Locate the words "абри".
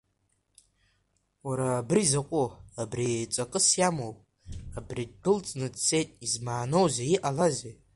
1.79-2.03, 2.81-3.29, 4.77-5.03